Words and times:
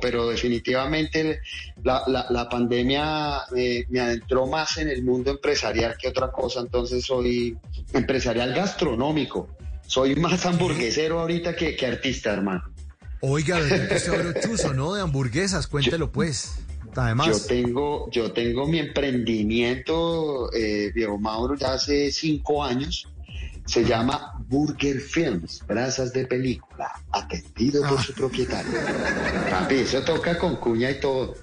Pero 0.00 0.28
definitivamente 0.28 1.40
la, 1.82 2.02
la, 2.06 2.26
la 2.30 2.48
pandemia 2.48 3.42
eh, 3.56 3.84
me 3.88 4.00
adentró 4.00 4.46
más 4.46 4.78
en 4.78 4.88
el 4.88 5.02
mundo 5.02 5.30
empresarial 5.30 5.96
que 5.96 6.08
otra 6.08 6.30
cosa, 6.30 6.60
entonces 6.60 7.04
soy 7.04 7.56
empresarial 7.92 8.54
gastronómico, 8.54 9.48
soy 9.86 10.16
más 10.16 10.44
hamburguesero 10.46 11.20
ahorita 11.20 11.56
que, 11.56 11.76
que 11.76 11.86
artista, 11.86 12.32
hermano. 12.32 12.62
Oiga, 13.20 13.58
usted 13.58 14.40
chuzo, 14.42 14.74
¿no? 14.74 14.94
De 14.94 15.02
hamburguesas, 15.02 15.66
cuéntelo 15.66 16.12
pues. 16.12 16.60
Además. 16.94 17.26
Yo 17.28 17.46
tengo, 17.46 18.10
yo 18.10 18.32
tengo 18.32 18.66
mi 18.66 18.80
emprendimiento, 18.80 20.52
eh, 20.52 20.90
Diego 20.94 21.18
Mauro, 21.18 21.54
ya 21.54 21.74
hace 21.74 22.10
cinco 22.10 22.64
años. 22.64 23.08
Se 23.66 23.84
llama 23.84 24.34
Burger 24.48 24.98
Films, 25.00 25.62
brasas 25.66 26.12
de 26.12 26.26
película, 26.26 26.90
atendido 27.28 27.82
por 27.88 28.02
su 28.02 28.12
propietario. 28.14 28.72
Papi, 29.50 29.74
eso 29.76 30.02
toca 30.02 30.38
con 30.38 30.56
cuña 30.56 30.90
y 30.90 31.00
todo. 31.00 31.34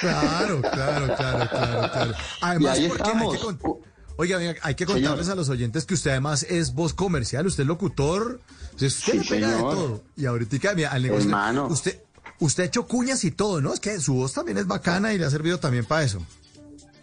Claro, 0.00 0.60
claro, 0.62 1.14
claro, 1.16 1.48
claro, 1.50 1.92
claro. 1.92 2.14
Además, 2.40 2.78
y 2.78 2.82
ahí 2.82 2.88
porque 2.88 3.02
hay 3.04 3.10
estamos. 3.12 3.36
que 3.36 3.42
con- 3.44 3.78
Oiga, 4.16 4.38
hay 4.62 4.74
que 4.74 4.84
contarles 4.86 5.20
Señor. 5.26 5.32
a 5.32 5.34
los 5.34 5.48
oyentes 5.48 5.84
que 5.86 5.94
usted 5.94 6.10
además 6.12 6.44
es 6.44 6.74
voz 6.74 6.92
comercial, 6.94 7.46
usted 7.46 7.62
es 7.62 7.66
locutor, 7.66 8.40
usted, 8.74 8.90
Sí, 8.90 9.18
le 9.18 9.24
pega 9.24 9.48
de 9.48 9.54
señor. 9.56 9.74
todo. 9.74 10.02
Y 10.16 10.26
ahorita, 10.26 10.74
mira, 10.74 10.90
al 10.92 11.02
negocio, 11.02 11.24
Hermano. 11.24 11.66
usted, 11.68 12.00
usted 12.38 12.62
ha 12.62 12.66
hecho 12.66 12.86
cuñas 12.86 13.24
y 13.24 13.30
todo, 13.32 13.60
¿no? 13.60 13.72
Es 13.72 13.80
que 13.80 13.98
su 14.00 14.14
voz 14.14 14.34
también 14.34 14.58
es 14.58 14.66
bacana 14.66 15.12
y 15.14 15.18
le 15.18 15.24
ha 15.24 15.30
servido 15.30 15.58
también 15.58 15.84
para 15.86 16.04
eso. 16.04 16.22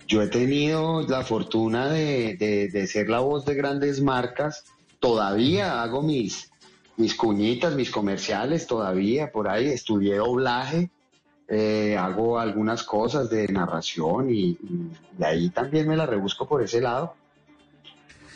Yo 0.07 0.21
he 0.21 0.27
tenido 0.27 1.01
la 1.07 1.23
fortuna 1.23 1.87
de, 1.89 2.37
de- 2.39 2.69
de 2.69 2.87
ser 2.87 3.09
la 3.09 3.19
voz 3.19 3.43
de 3.45 3.55
grandes 3.55 4.01
marcas. 4.01 4.63
Todavía 4.99 5.81
hago 5.81 6.01
mis, 6.03 6.51
mis 6.99 7.15
cuñitas, 7.15 7.75
mis 7.75 7.89
comerciales, 7.89 8.67
todavía 8.67 9.31
por 9.31 9.47
ahí. 9.47 9.67
Estudié 9.67 10.17
doblaje, 10.17 10.89
eh, 11.47 11.97
hago 11.97 12.37
algunas 12.37 12.83
cosas 12.83 13.29
de 13.29 13.47
narración 13.47 14.29
y, 14.29 14.49
y 14.49 14.91
de 15.17 15.25
ahí 15.25 15.49
también 15.49 15.87
me 15.87 15.95
la 15.95 16.05
rebusco 16.05 16.45
por 16.47 16.61
ese 16.61 16.81
lado. 16.81 17.15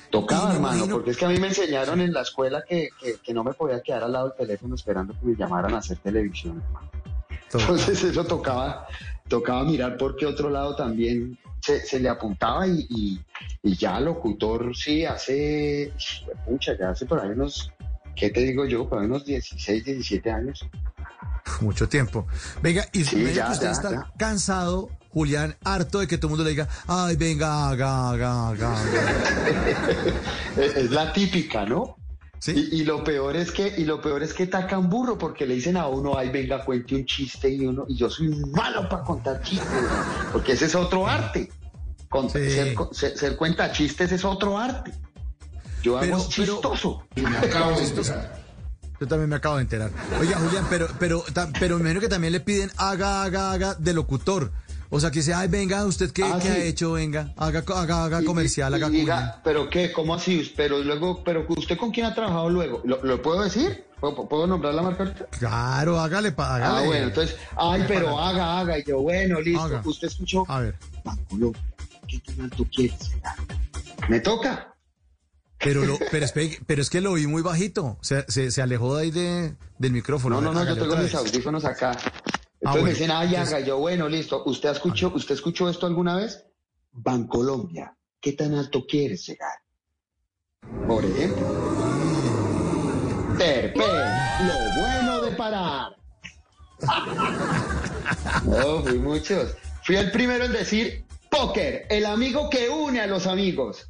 Tocaba, 0.09 0.53
hermano, 0.53 0.85
porque 0.91 1.11
es 1.11 1.17
que 1.17 1.25
a 1.25 1.29
mí 1.29 1.37
me 1.39 1.47
enseñaron 1.47 1.99
en 1.99 2.13
la 2.13 2.21
escuela 2.21 2.63
que, 2.67 2.89
que- 2.99 3.17
que 3.21 3.33
no 3.33 3.43
me 3.43 3.53
podía 3.53 3.81
quedar 3.81 4.03
al 4.03 4.13
lado 4.13 4.29
del 4.29 4.37
teléfono 4.37 4.75
esperando 4.75 5.13
que 5.19 5.25
me 5.25 5.35
llamaran 5.35 5.73
a 5.73 5.79
hacer 5.79 5.97
televisión, 5.97 6.61
hermano. 6.65 6.87
Entonces 7.51 8.01
eso 8.03 8.23
tocaba, 8.23 8.87
tocaba 9.27 9.63
mirar 9.63 9.97
por 9.97 10.15
qué 10.15 10.25
otro 10.25 10.49
lado 10.49 10.75
también 10.75 11.37
se, 11.59 11.81
se 11.81 11.99
le 11.99 12.07
apuntaba 12.09 12.65
y, 12.67 12.85
y- 12.89 13.19
y 13.63 13.75
ya 13.75 13.99
locutor 13.99 14.75
sí 14.75 15.03
hace, 15.05 15.91
pucha, 16.45 16.77
ya 16.77 16.91
hace 16.91 17.05
por 17.05 17.19
ahí 17.19 17.29
unos, 17.31 17.71
¿qué 18.15 18.29
te 18.29 18.41
digo 18.41 18.65
yo? 18.65 18.87
Por 18.87 18.99
ahí 18.99 19.05
unos 19.05 19.25
16, 19.25 19.85
17 19.85 20.31
años. 20.31 20.65
Mucho 21.61 21.87
tiempo. 21.87 22.25
Venga, 22.61 22.85
y 22.93 23.03
Sí, 23.03 23.23
ya, 23.33 23.45
que 23.47 23.51
usted 23.53 23.65
ya, 23.67 23.71
está 23.71 23.91
ya. 23.91 24.07
cansado, 24.17 24.89
Julián, 25.09 25.55
harto 25.63 25.99
de 25.99 26.07
que 26.07 26.17
todo 26.17 26.27
el 26.27 26.31
mundo 26.31 26.43
le 26.43 26.51
diga, 26.51 26.67
ay, 26.87 27.15
venga, 27.15 27.69
haga, 27.69 28.09
haga, 28.11 28.49
haga. 28.49 28.79
haga". 28.79 30.13
Es, 30.57 30.91
la 30.91 31.11
típica, 31.13 31.65
¿no? 31.65 31.97
¿Sí? 32.39 32.69
Y, 32.71 32.81
y 32.81 32.83
lo 32.83 33.03
peor 33.03 33.35
es 33.35 33.51
que, 33.51 33.73
y 33.77 33.85
lo 33.85 34.01
peor 34.01 34.21
es 34.21 34.33
que 34.33 34.47
tacan 34.47 34.89
burro, 34.89 35.17
porque 35.17 35.45
le 35.47 35.55
dicen 35.55 35.77
a 35.77 35.87
uno, 35.87 36.17
ay, 36.17 36.29
venga, 36.29 36.63
cuente 36.65 36.93
un 36.95 37.05
chiste 37.05 37.49
y 37.49 37.65
uno, 37.65 37.85
y 37.87 37.95
yo 37.95 38.09
soy 38.09 38.27
malo 38.53 38.87
para 38.89 39.03
contar 39.03 39.41
chistes, 39.41 39.67
porque 40.31 40.51
ese 40.53 40.65
es 40.65 40.75
otro 40.75 41.07
arte. 41.07 41.49
Con- 42.09 42.29
Sí. 42.29 42.49
ser, 42.51 42.75
ser, 42.91 43.17
ser 43.17 43.37
cuenta 43.37 43.71
chistes 43.71 44.11
es 44.11 44.23
otro 44.25 44.57
arte. 44.57 44.91
Yo 45.83 45.97
hago 45.97 46.05
Pero- 46.05 46.17
pero- 46.17 46.29
chistoso. 46.55 47.03
Yo 48.99 49.07
también 49.07 49.29
me 49.29 49.35
acabo 49.35 49.57
de 49.57 49.63
enterar. 49.63 49.91
Oiga, 50.19 50.37
Julián, 50.37 50.65
pero, 50.69 50.87
pero, 50.97 51.23
pero 51.59 51.75
me 51.75 51.81
imagino 51.81 51.99
que 51.99 52.07
también 52.07 52.31
le 52.31 52.39
piden 52.39 52.71
haga, 52.77 53.23
haga, 53.23 53.51
haga 53.51 53.75
de 53.75 53.93
locutor. 53.93 54.51
O 54.89 54.99
sea, 54.99 55.09
que 55.11 55.19
dice, 55.19 55.33
ay, 55.33 55.47
venga, 55.49 55.83
¿usted 55.85 56.11
qué, 56.11 56.23
Ah, 56.23 56.37
qué 56.41 56.49
ha 56.49 56.57
hecho? 56.63 56.93
Venga, 56.93 57.33
haga, 57.35 57.63
haga, 57.75 58.05
haga 58.05 58.23
comercial, 58.23 58.71
y- 58.71 58.75
haga 58.75 58.85
y 58.87 58.89
cuña. 58.91 58.99
diga, 59.01 59.41
pero 59.43 59.69
qué, 59.69 59.91
¿cómo 59.91 60.13
así? 60.13 60.53
Pero 60.55 60.79
luego, 60.83 61.23
pero 61.23 61.45
usted 61.49 61.77
con 61.77 61.91
quién 61.91 62.05
ha 62.05 62.13
trabajado 62.15 62.49
luego, 62.49 62.81
¿lo, 62.85 63.03
lo 63.03 63.21
puedo 63.21 63.41
decir? 63.43 63.85
¿Puedo, 63.99 64.29
puedo 64.29 64.45
nombrar 64.47 64.73
la 64.75 64.83
marca 64.83 65.03
ahorita? 65.03 65.25
Claro, 65.37 65.99
hágale, 65.99 66.31
pa, 66.31 66.55
hágale. 66.55 66.77
Ah, 66.77 66.85
bueno, 66.85 67.07
entonces, 67.07 67.35
ay, 67.57 67.83
pero 67.87 68.19
haga, 68.19 68.59
haga, 68.59 68.77
y 68.77 68.83
yo, 68.85 68.99
bueno, 69.01 69.41
listo, 69.41 69.61
Haga. 69.63 69.81
usted 69.83 70.07
escuchó, 70.09 70.45
A 70.47 70.59
ver, 70.59 70.75
Bancolombia, 71.03 71.61
¿qué 72.07 72.19
tan 72.19 72.41
alto 72.41 72.65
quieres? 72.73 73.11
¿Me 74.09 74.19
toca? 74.19 74.72
Pero, 75.63 75.85
lo, 75.85 75.97
pero, 76.11 76.25
espere, 76.25 76.59
pero 76.65 76.81
es 76.81 76.89
que 76.89 77.01
lo 77.01 77.11
oí 77.11 77.27
muy 77.27 77.41
bajito. 77.41 77.97
Se, 78.01 78.25
se, 78.29 78.51
se 78.51 78.61
alejó 78.61 78.95
de 78.95 79.03
ahí 79.03 79.11
de, 79.11 79.55
del 79.77 79.91
micrófono. 79.91 80.41
No, 80.41 80.53
no, 80.53 80.63
no, 80.63 80.65
yo 80.65 80.81
tengo 80.81 80.95
mis 80.97 81.13
audífonos 81.15 81.65
acá. 81.65 81.91
Entonces 81.91 82.21
bueno. 82.61 82.83
me 82.83 82.89
dicen, 82.91 83.11
ay, 83.11 83.27
Entonces- 83.29 83.53
haga, 83.53 83.59
y 83.61 83.65
yo, 83.67 83.77
bueno, 83.77 84.07
listo, 84.07 84.43
¿usted 84.45 84.69
escuchó, 84.69 85.11
usted 85.15 85.35
escuchó 85.35 85.69
esto 85.69 85.85
alguna 85.85 86.15
vez? 86.15 86.45
Bancolombia, 86.91 87.97
¿qué 88.21 88.33
tan 88.33 88.53
alto 88.53 88.85
quieres 88.87 89.25
llegar? 89.25 89.57
Por 90.87 91.03
ejemplo. 91.03 91.47
Terpe, 93.37 93.79
lo 93.79 94.81
bueno 94.81 95.21
de 95.23 95.31
parar. 95.31 95.95
No, 98.45 98.81
fui 98.83 98.99
muchos. 98.99 99.55
Fui 99.83 99.95
el 99.95 100.11
primero 100.11 100.45
en 100.45 100.51
decir 100.51 101.05
póker, 101.29 101.85
el 101.89 102.05
amigo 102.05 102.49
que 102.49 102.69
une 102.69 102.99
a 103.01 103.07
los 103.07 103.27
amigos. 103.27 103.89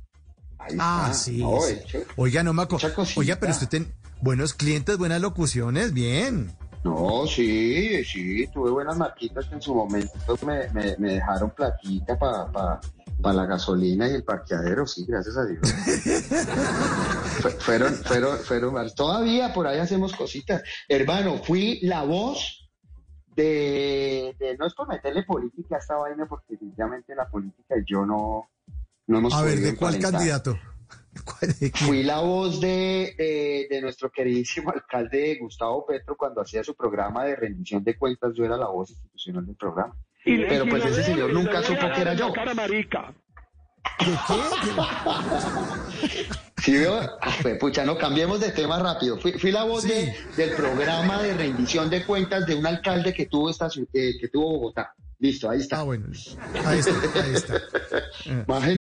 Ahí 0.63 0.75
Ah, 0.79 1.09
está. 1.11 1.13
sí. 1.13 1.43
Sí. 1.91 1.97
Oiga, 2.15 2.43
no 2.43 2.53
cosita. 2.93 3.19
Oiga, 3.19 3.37
pero 3.39 3.51
usted 3.51 3.67
tiene 3.67 3.87
buenos 4.21 4.53
clientes, 4.53 4.97
buenas 4.97 5.21
locuciones, 5.21 5.93
bien. 5.93 6.51
No, 6.83 7.25
sí, 7.27 8.03
sí, 8.03 8.45
tuve 8.47 8.69
buenas 8.71 8.97
marquitas 8.97 9.45
que 9.45 9.55
en 9.55 9.61
su 9.61 9.73
momento 9.73 10.37
me, 10.45 10.67
me, 10.71 10.95
me 10.97 11.13
dejaron 11.13 11.49
platica 11.51 12.17
para 12.19 12.81
la 13.33 13.45
gasolina 13.45 14.05
y 14.09 14.15
el 14.15 14.23
parqueadero, 14.25 14.85
sí, 14.85 15.05
gracias 15.07 15.37
a 15.37 15.45
Dios. 15.45 15.61
Fue- 17.41 17.51
fueron, 17.51 17.93
fueron, 17.95 18.37
fueron, 18.39 18.75
todavía 18.95 19.53
por 19.53 19.65
ahí 19.67 19.79
hacemos 19.79 20.13
cositas. 20.13 20.61
Hermano, 20.89 21.37
fui 21.43 21.79
la 21.83 22.03
voz 22.03 22.69
de, 23.35 24.35
de 24.39 24.57
no 24.57 24.67
es 24.67 24.73
por 24.73 24.87
meterle 24.87 25.23
política 25.23 25.77
a 25.77 25.79
esta 25.79 25.95
vaina, 25.95 26.25
porque 26.27 26.45
definitivamente 26.53 27.15
la 27.15 27.29
política 27.29 27.75
yo 27.87 28.05
no, 28.05 28.49
no 29.07 29.17
hemos 29.19 29.33
A 29.33 29.41
ver, 29.41 29.59
¿de 29.59 29.75
cuál 29.75 29.99
candidato? 29.99 30.57
Fui 31.75 32.01
la 32.03 32.21
voz 32.21 32.59
de, 32.59 33.13
de, 33.17 33.67
de 33.69 33.81
nuestro 33.81 34.09
queridísimo 34.11 34.71
alcalde 34.75 35.37
Gustavo 35.39 35.85
Petro 35.85 36.15
cuando 36.17 36.41
hacía 36.41 36.63
su 36.63 36.75
programa 36.75 37.23
de 37.25 37.35
rendición 37.35 37.83
de 37.83 37.97
cuentas. 37.97 38.33
Yo 38.35 38.45
era 38.45 38.57
la 38.57 38.67
voz 38.67 38.89
institucional 38.89 39.45
del 39.45 39.55
programa. 39.55 39.95
Y 40.25 40.37
le- 40.37 40.47
Pero 40.47 40.65
y 40.65 40.69
pues 40.69 40.85
ese 40.85 41.03
señor 41.03 41.31
nunca 41.33 41.61
supo 41.61 41.81
que 41.93 42.01
era 42.01 42.13
yo. 42.15 42.31
cara 42.33 42.53
marica. 42.53 43.13
¿De 43.99 44.11
qué? 44.27 44.39
¿Sí 46.63 46.71
veo? 46.77 46.97
Ah, 47.21 47.31
pues, 47.41 47.57
pucha, 47.59 47.83
no, 47.85 47.97
cambiemos 47.97 48.39
de 48.39 48.51
tema 48.51 48.79
rápido. 48.79 49.19
Fui, 49.19 49.33
fui 49.33 49.51
la 49.51 49.65
voz 49.65 49.83
Sí. 49.83 49.89
de- 49.89 50.15
del 50.37 50.55
programa 50.55 51.21
de 51.21 51.33
rendición 51.33 51.89
de 51.89 52.05
cuentas 52.05 52.45
de 52.47 52.55
un 52.55 52.65
alcalde 52.65 53.13
que 53.13 53.25
tuvo, 53.25 53.49
esta, 53.49 53.67
eh, 53.93 54.13
que 54.19 54.27
tuvo 54.29 54.53
Bogotá. 54.59 54.95
Listo, 55.19 55.49
ahí 55.49 55.59
está. 55.59 55.81
Ah, 55.81 55.83
bueno. 55.83 56.07
Ahí 56.65 56.79
está, 56.79 56.91
ahí 57.21 57.33
está. 57.33 57.61